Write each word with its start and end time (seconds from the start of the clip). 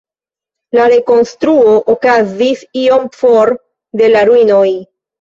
La 0.77 0.85
rekonstruo 0.93 1.77
okazis 1.95 2.67
iom 2.87 3.09
for 3.21 3.57
de 4.03 4.13
la 4.17 4.29
ruinoj. 4.35 4.69